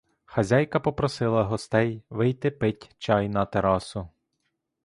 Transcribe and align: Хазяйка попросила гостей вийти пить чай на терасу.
Хазяйка 0.25 0.79
попросила 0.79 1.43
гостей 1.43 2.03
вийти 2.09 2.49
пить 2.51 2.89
чай 2.97 3.29
на 3.29 3.45
терасу. 3.45 4.09